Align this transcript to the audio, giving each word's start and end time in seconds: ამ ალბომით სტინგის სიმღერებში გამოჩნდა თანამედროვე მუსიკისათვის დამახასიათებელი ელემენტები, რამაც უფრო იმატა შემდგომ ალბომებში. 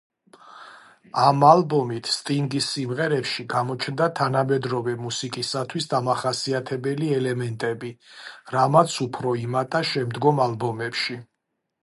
ამ 1.23 1.43
ალბომით 1.47 2.07
სტინგის 2.13 2.69
სიმღერებში 2.75 3.43
გამოჩნდა 3.51 4.07
თანამედროვე 4.19 4.95
მუსიკისათვის 5.01 5.87
დამახასიათებელი 5.91 7.09
ელემენტები, 7.19 7.91
რამაც 8.57 8.95
უფრო 9.07 9.35
იმატა 9.45 9.83
შემდგომ 9.91 10.41
ალბომებში. 10.49 11.19